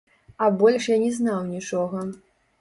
А 0.45 0.47
больш 0.61 0.87
я 0.91 0.97
не 1.03 1.11
знаў 1.19 1.45
нічога. 1.53 2.03